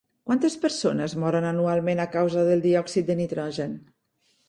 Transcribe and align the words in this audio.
Quantes 0.27 0.55
persones 0.63 1.13
moren 1.25 1.47
anualment 1.51 2.03
a 2.05 2.09
causa 2.17 2.49
del 2.51 2.67
diòxid 2.67 3.09
de 3.15 3.21
nitrogen? 3.25 3.81